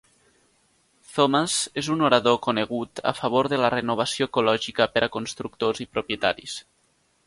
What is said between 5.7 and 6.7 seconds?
i propietaris.